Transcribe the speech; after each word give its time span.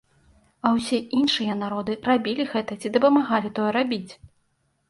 А 0.69 0.69
ўсе 0.77 0.99
іншыя 1.19 1.57
народы 1.63 1.97
рабілі 2.09 2.47
гэта 2.55 2.79
ці 2.81 2.93
дапамагалі 2.97 3.55
тое 3.59 3.71
рабіць. 3.77 4.09